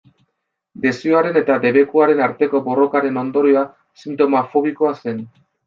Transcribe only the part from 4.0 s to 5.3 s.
sintoma fobikoa zen.